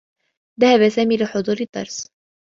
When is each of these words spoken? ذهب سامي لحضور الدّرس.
ذهب 0.61 0.89
سامي 0.89 1.17
لحضور 1.17 1.55
الدّرس. 1.61 2.07